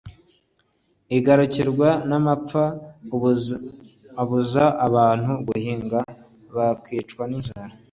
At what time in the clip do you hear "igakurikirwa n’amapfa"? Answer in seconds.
1.17-2.63